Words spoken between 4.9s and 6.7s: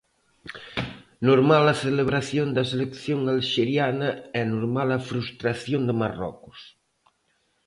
a frustración de Marrocos.